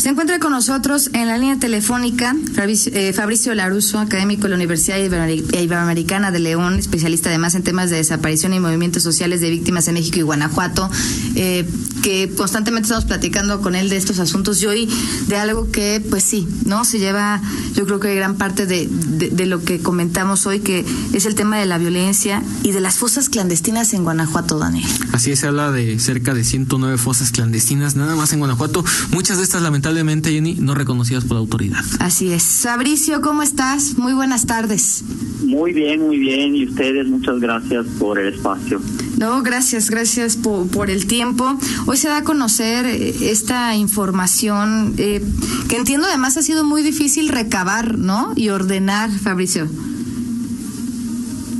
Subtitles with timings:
[0.00, 4.96] Se encuentra con nosotros en la línea telefónica Fabricio, eh, Laruso, académico de la Universidad
[4.96, 9.94] Iberoamericana de León, especialista además en temas de desaparición y movimientos sociales de víctimas en
[9.94, 10.88] México y Guanajuato,
[11.34, 11.68] eh,
[12.02, 14.88] que constantemente estamos platicando con él de estos asuntos y hoy
[15.26, 16.86] de algo que, pues sí, ¿no?
[16.86, 17.42] Se lleva,
[17.74, 20.82] yo creo que gran parte de, de lo que comentamos hoy, que
[21.12, 24.88] es el tema de la violencia y de las fosas clandestinas en Guanajuato, Daniel.
[25.12, 28.82] Así es, se habla de cerca de 109 fosas clandestinas, nada más en Guanajuato.
[29.10, 31.84] Muchas de estas, lamentablemente, Jenny, no reconocidas por la autoridad.
[31.98, 32.60] Así es.
[32.62, 33.98] Fabricio, ¿cómo estás?
[33.98, 35.04] Muy buenas tardes.
[35.44, 36.54] Muy bien, muy bien.
[36.54, 38.80] Y ustedes, muchas gracias por el espacio.
[39.18, 41.58] No, gracias, gracias por, por el tiempo.
[41.86, 45.22] Hoy se da a conocer eh, esta información eh,
[45.68, 48.32] que entiendo además ha sido muy difícil recabar, ¿no?
[48.36, 49.68] Y ordenar, Fabricio.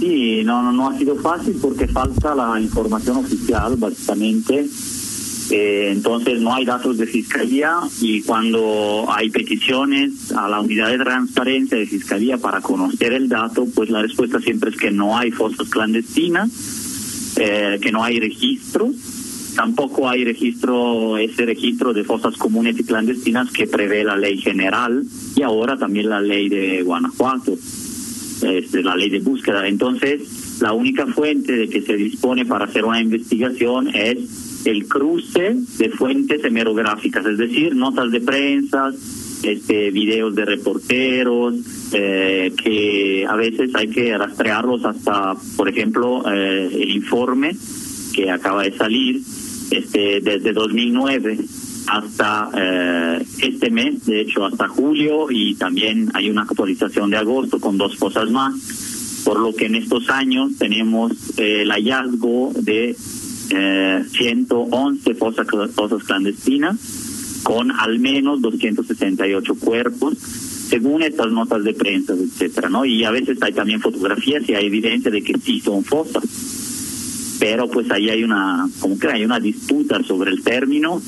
[0.01, 4.67] Sí, no, no, no ha sido fácil porque falta la información oficial, básicamente.
[5.51, 10.99] Eh, entonces no hay datos de fiscalía y cuando hay peticiones a la unidad de
[10.99, 15.33] transparencia de fiscalía para conocer el dato, pues la respuesta siempre es que no hay
[15.33, 16.51] fosas clandestinas,
[17.37, 18.95] eh, que no hay registros,
[19.57, 25.03] tampoco hay registro, ese registro de fosas comunes y clandestinas que prevé la ley general
[25.35, 27.57] y ahora también la ley de Guanajuato
[28.43, 29.67] este, la ley de búsqueda.
[29.67, 35.57] Entonces, la única fuente de que se dispone para hacer una investigación es el cruce
[35.79, 38.91] de fuentes hemerográficas, es decir, notas de prensa,
[39.43, 41.55] este, videos de reporteros,
[41.93, 47.57] eh, que a veces hay que rastrearlos hasta, por ejemplo, eh, el informe
[48.15, 49.21] que acaba de salir
[49.71, 51.39] este, desde 2009
[51.91, 57.59] hasta eh, este mes, de hecho hasta julio, y también hay una actualización de agosto
[57.59, 58.55] con dos cosas más,
[59.25, 62.97] por lo que en estos años tenemos eh, el hallazgo de
[63.51, 72.13] eh, 111 fosas, fosas clandestinas con al menos 268 cuerpos según estas notas de prensa,
[72.13, 72.85] etcétera, ¿no?
[72.85, 76.23] Y a veces hay también fotografías y hay evidencia de que sí son fosas.
[77.41, 81.01] Pero pues ahí hay una, como que hay una disputa sobre el término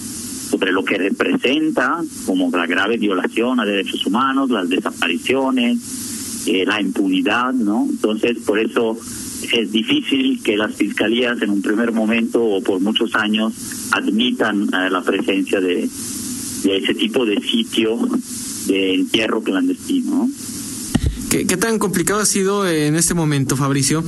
[0.53, 6.78] sobre lo que representa como la grave violación a derechos humanos, las desapariciones, eh, la
[6.78, 7.87] impunidad, ¿no?
[7.88, 8.99] Entonces, por eso
[9.53, 13.53] es difícil que las fiscalías en un primer momento o por muchos años
[13.93, 15.89] admitan eh, la presencia de,
[16.63, 17.99] de ese tipo de sitio
[18.67, 20.29] de entierro clandestino.
[21.32, 24.04] ¿Qué, tan complicado ha sido en este momento, Fabricio,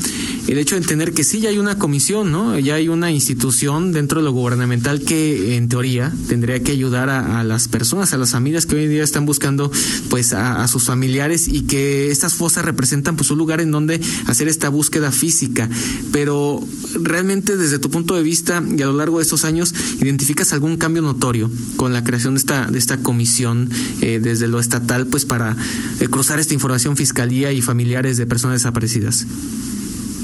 [0.47, 2.59] el hecho de entender que sí ya hay una comisión, ¿no?
[2.59, 7.43] Ya hay una institución dentro de lo gubernamental que, en teoría, tendría que ayudar a,
[7.43, 9.73] las personas, a las familias que hoy en día están buscando,
[10.11, 14.47] pues, a, sus familiares y que estas fosas representan, pues, un lugar en donde hacer
[14.47, 15.71] esta búsqueda física.
[16.13, 16.63] Pero,
[17.03, 20.77] realmente, desde tu punto de vista y a lo largo de estos años, ¿identificas algún
[20.77, 23.71] cambio notorio con la creación de esta, de esta comisión
[24.03, 25.57] eh, desde lo estatal, pues, para
[26.01, 27.14] eh, cruzar esta información fiscal?
[27.15, 29.25] Fiscalía y familiares de personas desaparecidas?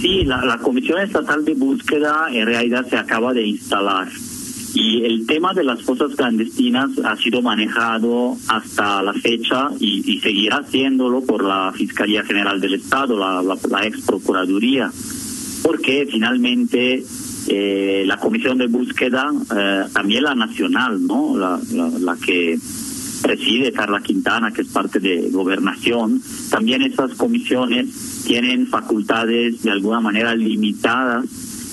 [0.00, 4.08] Sí, la, Comisión Estatal de Búsqueda en realidad se acaba de instalar.
[4.74, 10.56] Y el tema de las fosas clandestinas ha sido manejado hasta la fecha y, seguirá
[10.56, 14.90] haciéndolo por la Fiscalía General del Estado, la, la, ex Procuraduría,
[15.62, 17.04] porque finalmente
[17.46, 21.38] eh, la Comisión de Búsqueda, eh, también la nacional, ¿no?
[21.38, 21.60] La,
[22.00, 22.58] la, que
[23.22, 26.20] preside Carla Quintana, que es parte de gobernación,
[26.50, 31.24] también esas comisiones tienen facultades de alguna manera limitadas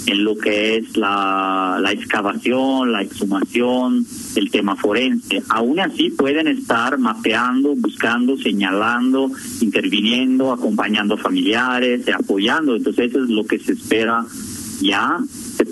[0.08, 4.06] en lo que es la, la excavación, la exhumación,
[4.36, 5.44] el tema forense.
[5.50, 12.78] Aún así pueden estar mapeando, buscando, señalando, interviniendo, acompañando familiares, apoyando.
[12.78, 14.26] Entonces eso es lo que se espera
[14.80, 15.20] ya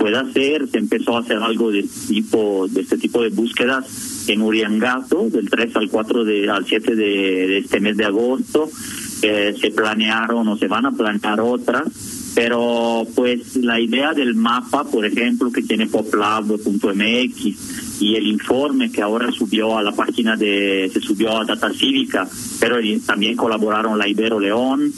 [0.05, 4.43] puede hacer, se empezó a hacer algo de tipo de este tipo de búsquedas en
[4.43, 8.69] Uriangato del 3 al 4 de al 7 de, este mes de agosto.
[9.23, 11.87] Eh, se planearon o se van a planear otras,
[12.35, 17.41] pero pues la idea del mapa, por ejemplo, que tiene poplab.mx
[17.99, 22.29] y el informe que ahora subió a la página de, se subió a Data Cívica,
[22.59, 22.77] pero
[23.07, 24.93] también colaboraron la Ibero León,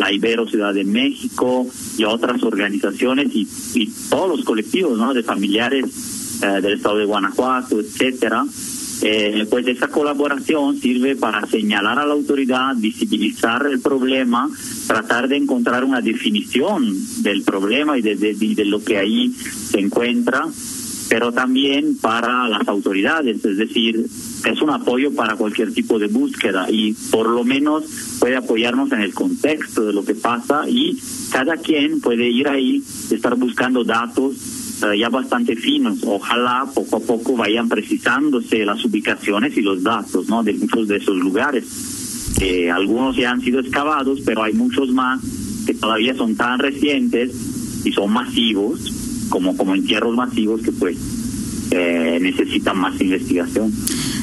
[0.00, 1.66] la Ibero Ciudad de México
[1.98, 3.46] y otras organizaciones y,
[4.08, 5.12] todos los colectivos ¿no?
[5.12, 5.84] de familiares
[6.42, 8.44] eh, del estado de Guanajuato, etcétera.
[9.02, 14.48] Eh, pues esa colaboración sirve para señalar a la autoridad, visibilizar el problema,
[14.86, 20.46] tratar de encontrar una definición del problema y de, de lo que ahí se encuentra
[21.10, 24.06] pero también para las autoridades, es decir,
[24.44, 27.82] es un apoyo para cualquier tipo de búsqueda y por lo menos
[28.20, 30.96] puede apoyarnos en el contexto de lo que pasa y
[31.32, 32.80] cada quien puede ir ahí,
[33.10, 34.36] estar buscando datos
[34.84, 35.98] eh, ya bastante finos.
[36.04, 40.44] Ojalá poco a poco vayan precisándose las ubicaciones y los datos ¿no?
[40.44, 42.38] de muchos de esos lugares.
[42.40, 45.20] Eh, algunos ya han sido excavados, pero hay muchos más
[45.66, 47.32] que todavía son tan recientes
[47.84, 48.99] y son masivos,
[49.30, 50.98] como, como entierros masivos que pues
[51.70, 53.72] eh, necesitan más investigación.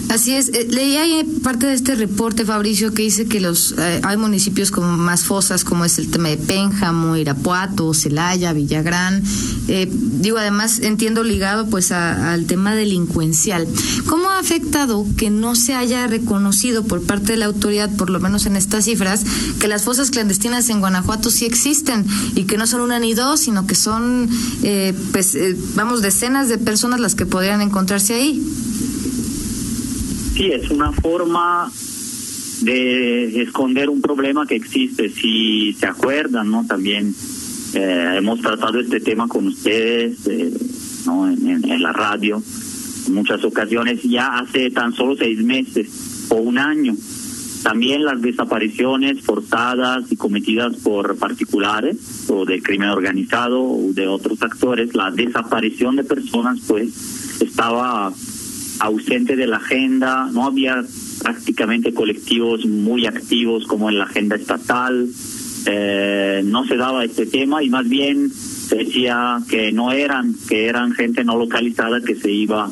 [0.09, 0.49] Así es.
[0.49, 4.71] Eh, leí ahí parte de este reporte, Fabricio, que dice que los eh, hay municipios
[4.71, 9.21] con más fosas, como es el tema de Pénjamo, Irapuato, Celaya, Villagrán.
[9.67, 13.67] Eh, digo, además entiendo ligado pues al tema delincuencial.
[14.05, 18.21] ¿Cómo ha afectado que no se haya reconocido por parte de la autoridad, por lo
[18.21, 19.25] menos en estas cifras,
[19.59, 23.41] que las fosas clandestinas en Guanajuato sí existen y que no son una ni dos,
[23.41, 24.29] sino que son,
[25.11, 25.37] pues,
[25.75, 28.41] vamos, decenas de personas las que podrían encontrarse ahí?
[30.37, 31.69] Sí, es una forma
[32.61, 35.09] de esconder un problema que existe.
[35.09, 36.65] Si se acuerdan, ¿no?
[36.67, 37.13] También
[37.73, 40.51] eh, hemos tratado este tema con ustedes, eh,
[41.05, 41.27] ¿no?
[41.27, 42.41] En, la radio,
[43.07, 46.95] en muchas ocasiones, ya hace tan solo seis meses o un año.
[47.63, 54.41] También las desapariciones forzadas y cometidas por particulares o de crimen organizado o de otros
[54.43, 58.13] actores, la desaparición de personas, pues, estaba
[58.79, 60.83] ausente de la agenda, no había
[61.21, 65.07] prácticamente colectivos muy activos como en la agenda estatal,
[65.65, 70.67] eh, no se daba este tema y más bien se decía que no eran, que
[70.67, 72.69] eran gente no localizada que se iba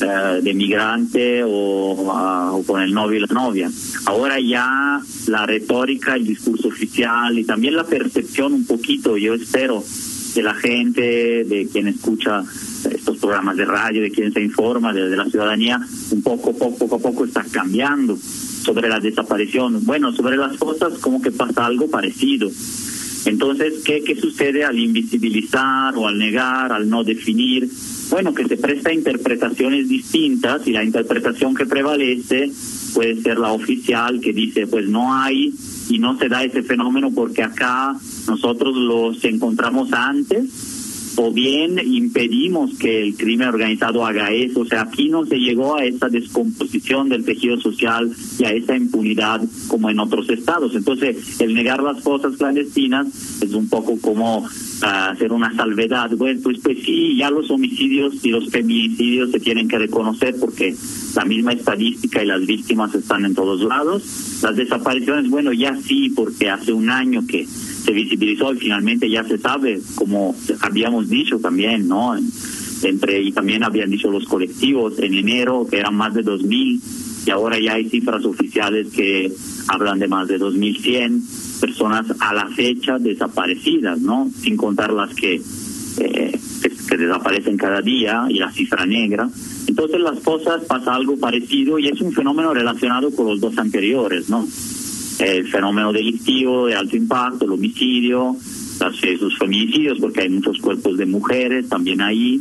[0.00, 3.70] eh, de migrante o, o, con el novio y la novia.
[4.06, 9.82] Ahora ya la retórica, el discurso oficial y también la percepción un poquito, yo espero,
[10.34, 12.44] de la gente, de quien escucha
[13.28, 15.78] programas de radio, de quien se informa, de, la ciudadanía,
[16.12, 19.84] un poco, poco, poco a poco está cambiando sobre la desaparición.
[19.84, 22.50] Bueno, sobre las cosas como que pasa algo parecido.
[23.26, 27.68] Entonces, ¿qué, ¿qué sucede al invisibilizar o al negar, al no definir?
[28.10, 32.50] Bueno, que se presta interpretaciones distintas y la interpretación que prevalece
[32.94, 35.52] puede ser la oficial que dice, pues no hay
[35.90, 37.94] y no se da ese fenómeno porque acá
[38.26, 40.77] nosotros los encontramos antes
[41.20, 44.60] o bien impedimos que el crimen organizado haga eso.
[44.60, 48.76] O sea, aquí no se llegó a esa descomposición del tejido social y a esa
[48.76, 50.76] impunidad como en otros estados.
[50.76, 54.48] Entonces, el negar las cosas clandestinas es un poco como
[54.82, 56.08] ah, hacer una salvedad.
[56.16, 60.76] Bueno, pues, pues sí, ya los homicidios y los feminicidios se tienen que reconocer porque
[61.14, 64.40] la misma estadística y las víctimas están en todos lados.
[64.42, 69.24] Las desapariciones, bueno, ya sí, porque hace un año que se visibilizó y finalmente ya
[69.24, 72.16] se sabe, como habíamos dicho también, ¿no?
[72.82, 76.80] Entre, y también habían dicho los colectivos en enero que eran más de 2.000
[77.26, 79.32] y ahora ya hay cifras oficiales que
[79.66, 84.30] hablan de más de 2.100 personas a la fecha desaparecidas, ¿no?
[84.40, 85.42] Sin contar las que,
[86.00, 86.37] eh,
[86.88, 89.28] que, desaparecen cada día y la cifra negra.
[89.66, 94.28] Entonces las cosas pasa algo parecido y es un fenómeno relacionado con los dos anteriores,
[94.28, 94.46] ¿no?
[95.18, 98.36] el fenómeno delictivo de alto impacto, el homicidio,
[99.02, 102.40] esos feminicidios, porque hay muchos cuerpos de mujeres también ahí,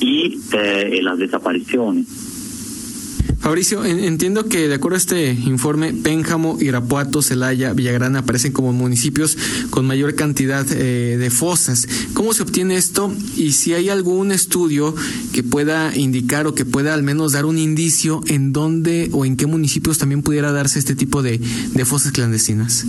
[0.00, 2.25] y eh, las desapariciones.
[3.46, 9.38] Fabricio, entiendo que de acuerdo a este informe, Pénjamo, Irapuato, Celaya, Villagrán aparecen como municipios
[9.70, 11.86] con mayor cantidad eh, de fosas.
[12.12, 13.14] ¿Cómo se obtiene esto?
[13.36, 14.96] Y si hay algún estudio
[15.32, 19.36] que pueda indicar o que pueda al menos dar un indicio en dónde o en
[19.36, 22.84] qué municipios también pudiera darse este tipo de, de fosas clandestinas.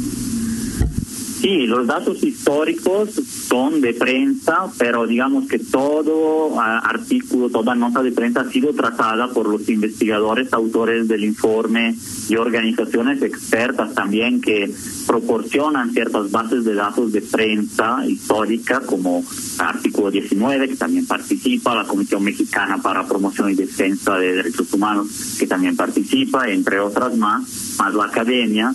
[1.47, 3.11] Sí, los datos históricos
[3.47, 9.29] son de prensa, pero digamos que todo artículo, toda nota de prensa ha sido tratada
[9.29, 11.95] por los investigadores, autores del informe
[12.27, 14.69] y organizaciones expertas también que
[15.07, 19.23] proporcionan ciertas bases de datos de prensa histórica, como
[19.57, 25.37] artículo 19, que también participa, la Comisión Mexicana para Promoción y Defensa de Derechos Humanos,
[25.39, 28.73] que también participa, entre otras más, más la academia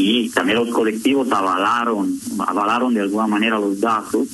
[0.00, 4.28] y también los colectivos avalaron, avalaron de alguna manera los datos,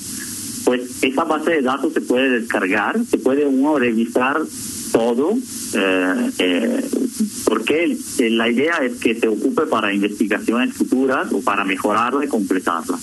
[0.63, 4.41] pues esa base de datos se puede descargar, se puede uno revisar
[4.93, 5.33] todo,
[5.73, 6.89] eh, eh,
[7.43, 7.97] porque
[8.29, 12.97] la idea es que se ocupe para investigaciones futuras o para mejorarla y completarla.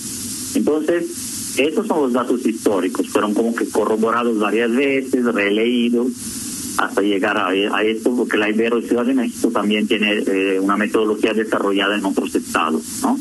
[0.55, 6.13] Entonces, esos son los datos históricos, fueron como que corroborados varias veces, releídos,
[6.77, 7.53] hasta llegar a,
[7.83, 12.33] esto, porque la Ibero Ciudad de México también tiene eh, una metodología desarrollada en otros
[12.35, 13.17] estados, ¿no?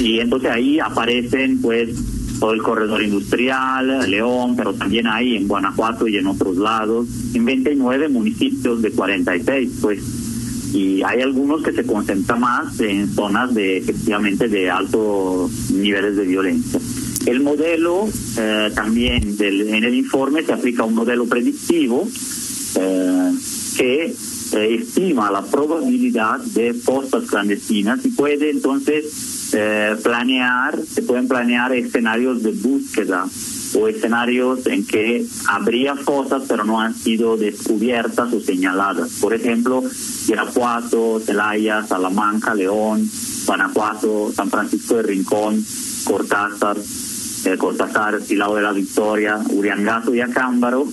[0.00, 1.90] Y entonces ahí aparecen, pues,
[2.38, 7.44] todo el corredor industrial, León, pero también hay en Guanajuato y en otros lados, en
[7.44, 10.00] 29 municipios de 46, pues,
[10.72, 16.24] y hay algunos que se concentran más en zonas de, efectivamente, de altos niveles de
[16.24, 16.80] violencia.
[17.26, 18.08] El modelo
[18.38, 22.08] eh, también en el informe se aplica un modelo predictivo
[22.76, 23.32] eh,
[23.76, 24.14] que
[24.52, 31.72] eh, estima la probabilidad de fosas clandestinas y puede entonces eh, planear, se pueden planear
[31.72, 33.26] escenarios de búsqueda
[33.78, 39.18] o escenarios en que habría fosas pero no han sido descubiertas o señaladas.
[39.20, 39.82] Por ejemplo,
[40.28, 43.08] Irapuato, Celaya, Salamanca, León,
[43.46, 45.64] Guanajuato, San Francisco de Rincón,
[46.04, 46.76] Cortázar,
[47.44, 50.86] eh, Cortázar, Silao de la Victoria, Uriangato y Acámbaro,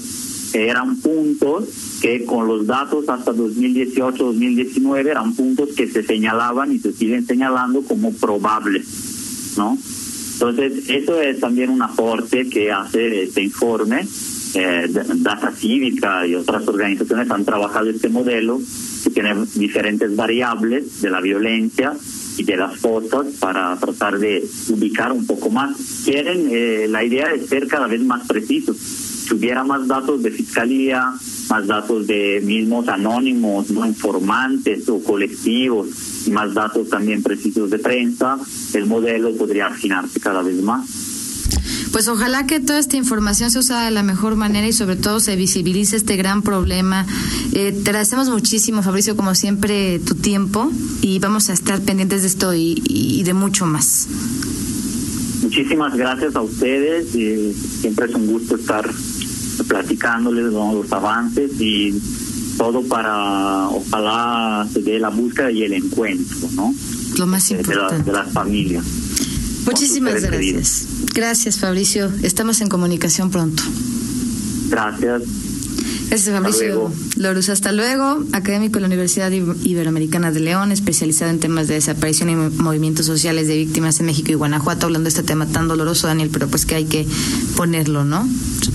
[0.53, 1.65] eran puntos
[2.01, 7.81] que con los datos hasta 2018-2019 eran puntos que se señalaban y se siguen señalando
[7.81, 9.77] como probables, ¿no?
[10.33, 14.05] Entonces, eso es también un aporte que hace este informe.
[14.53, 14.87] Eh,
[15.17, 18.59] Data Cívica y otras organizaciones han trabajado este modelo
[19.03, 21.93] que tiene diferentes variables de la violencia
[22.37, 25.75] y de las fotos para tratar de ubicar un poco más.
[26.05, 28.77] Quieren, eh, la idea es ser cada vez más precisos.
[29.27, 31.13] Si hubiera más datos de fiscalía,
[31.49, 35.87] más datos de mismos anónimos, no informantes o colectivos,
[36.25, 38.37] y más datos también precisos de prensa,
[38.73, 40.87] el modelo podría afinarse cada vez más.
[41.91, 45.19] Pues ojalá que toda esta información se use de la mejor manera y sobre todo
[45.19, 47.05] se visibilice este gran problema.
[47.51, 52.27] Eh, te agradecemos muchísimo, Fabricio, como siempre, tu tiempo y vamos a estar pendientes de
[52.27, 54.07] esto y, y de mucho más.
[55.41, 57.15] Muchísimas gracias a ustedes.
[57.15, 58.89] y siempre es un gusto estar
[59.67, 61.99] platicándoles los avances y
[62.57, 66.73] todo para, ojalá se dé la búsqueda y el encuentro, ¿no?
[67.17, 68.03] Lo más de, la- importante.
[68.03, 68.85] de las familias.
[69.65, 70.87] Muchísimas gracias.
[71.13, 72.09] Gracias, Fabricio.
[72.23, 73.63] Estamos en comunicación pronto.
[74.69, 75.23] Gracias.
[76.09, 76.93] Gracias, Fabricio luego.
[77.17, 77.49] Lorus.
[77.49, 78.23] Hasta luego.
[78.31, 82.49] Académico de la Universidad Iber- Iberoamericana de León, especializado en temas de desaparición y mo-
[82.51, 86.29] movimientos sociales de víctimas en México y Guanajuato, hablando de este tema tan doloroso, Daniel,
[86.31, 87.05] pero pues que hay que
[87.55, 88.27] ponerlo, ¿no?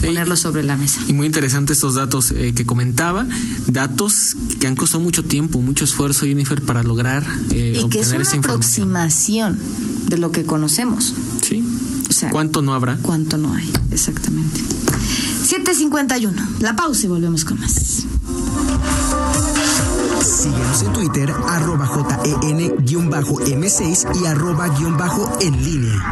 [0.04, 1.00] Ponerlo sobre la mesa.
[1.08, 3.26] Y muy interesantes estos datos eh, que comentaba,
[3.66, 8.08] datos que han costado mucho tiempo, mucho esfuerzo, Jennifer, para lograr eh, Y que es
[8.08, 8.88] obtener una esa información.
[8.96, 9.58] aproximación
[10.08, 11.14] de lo que conocemos.
[11.42, 11.64] Sí.
[12.08, 12.98] O sea, ¿Cuánto no habrá?
[13.00, 13.70] ¿Cuánto no hay?
[13.90, 14.60] Exactamente.
[15.42, 16.40] 751.
[16.60, 18.04] La pausa y volvemos con más.
[20.22, 26.04] Síguenos en Twitter, arroba JEN-M6 y arroba guion bajo en línea.